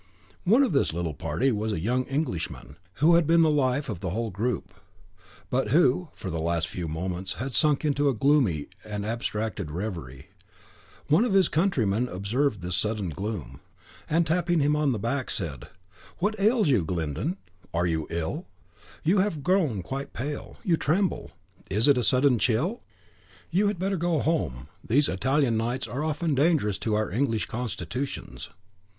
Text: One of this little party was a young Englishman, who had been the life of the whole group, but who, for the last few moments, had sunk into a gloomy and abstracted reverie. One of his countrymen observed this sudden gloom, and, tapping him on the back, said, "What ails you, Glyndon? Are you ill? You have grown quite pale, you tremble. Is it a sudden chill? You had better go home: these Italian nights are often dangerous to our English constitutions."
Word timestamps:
One 0.45 0.63
of 0.63 0.73
this 0.73 0.93
little 0.93 1.13
party 1.13 1.51
was 1.51 1.71
a 1.71 1.79
young 1.79 2.05
Englishman, 2.05 2.77
who 2.93 3.13
had 3.13 3.27
been 3.27 3.41
the 3.41 3.51
life 3.51 3.87
of 3.87 3.99
the 3.99 4.09
whole 4.09 4.31
group, 4.31 4.73
but 5.51 5.67
who, 5.69 6.09
for 6.15 6.31
the 6.31 6.39
last 6.41 6.67
few 6.67 6.87
moments, 6.87 7.33
had 7.33 7.53
sunk 7.53 7.85
into 7.85 8.09
a 8.09 8.13
gloomy 8.15 8.65
and 8.83 9.05
abstracted 9.05 9.69
reverie. 9.69 10.29
One 11.07 11.23
of 11.23 11.33
his 11.33 11.49
countrymen 11.49 12.07
observed 12.09 12.63
this 12.63 12.77
sudden 12.77 13.09
gloom, 13.09 13.59
and, 14.09 14.25
tapping 14.25 14.59
him 14.59 14.75
on 14.75 14.91
the 14.91 14.97
back, 14.97 15.29
said, 15.29 15.67
"What 16.17 16.33
ails 16.39 16.67
you, 16.69 16.83
Glyndon? 16.83 17.37
Are 17.71 17.85
you 17.85 18.07
ill? 18.09 18.47
You 19.03 19.19
have 19.19 19.43
grown 19.43 19.83
quite 19.83 20.13
pale, 20.13 20.57
you 20.63 20.77
tremble. 20.77 21.29
Is 21.69 21.87
it 21.87 21.99
a 21.99 22.03
sudden 22.03 22.39
chill? 22.39 22.81
You 23.51 23.67
had 23.67 23.77
better 23.77 23.97
go 23.97 24.17
home: 24.19 24.67
these 24.83 25.07
Italian 25.07 25.57
nights 25.57 25.87
are 25.87 26.03
often 26.03 26.33
dangerous 26.33 26.79
to 26.79 26.95
our 26.95 27.11
English 27.11 27.45
constitutions." 27.45 28.49